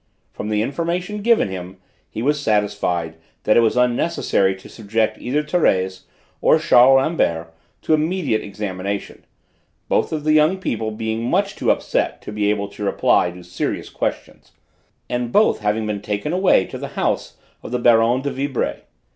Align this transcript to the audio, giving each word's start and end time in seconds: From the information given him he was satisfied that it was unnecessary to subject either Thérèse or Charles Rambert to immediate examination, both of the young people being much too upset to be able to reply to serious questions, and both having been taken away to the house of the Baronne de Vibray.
From 0.33 0.49
the 0.49 0.63
information 0.63 1.21
given 1.21 1.49
him 1.49 1.77
he 2.09 2.23
was 2.23 2.39
satisfied 2.41 3.17
that 3.43 3.55
it 3.55 3.59
was 3.59 3.77
unnecessary 3.77 4.55
to 4.55 4.67
subject 4.67 5.19
either 5.19 5.43
Thérèse 5.43 6.05
or 6.41 6.57
Charles 6.57 6.97
Rambert 6.97 7.53
to 7.83 7.93
immediate 7.93 8.41
examination, 8.41 9.25
both 9.89 10.11
of 10.11 10.23
the 10.23 10.33
young 10.33 10.57
people 10.57 10.89
being 10.89 11.29
much 11.29 11.55
too 11.55 11.69
upset 11.69 12.19
to 12.23 12.31
be 12.31 12.49
able 12.49 12.67
to 12.69 12.83
reply 12.83 13.29
to 13.29 13.43
serious 13.43 13.91
questions, 13.91 14.53
and 15.07 15.31
both 15.31 15.59
having 15.59 15.85
been 15.85 16.01
taken 16.01 16.33
away 16.33 16.65
to 16.65 16.79
the 16.79 16.97
house 16.97 17.37
of 17.61 17.69
the 17.69 17.77
Baronne 17.77 18.23
de 18.23 18.31
Vibray. 18.31 18.79